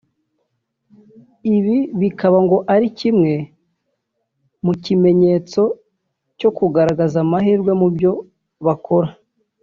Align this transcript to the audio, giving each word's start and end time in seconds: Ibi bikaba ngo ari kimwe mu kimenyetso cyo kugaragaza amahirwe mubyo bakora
Ibi 1.55 1.77
bikaba 2.01 2.37
ngo 2.45 2.57
ari 2.73 2.87
kimwe 2.99 3.33
mu 4.65 4.73
kimenyetso 4.83 5.61
cyo 6.39 6.49
kugaragaza 6.57 7.17
amahirwe 7.25 7.71
mubyo 7.81 8.11
bakora 8.65 9.09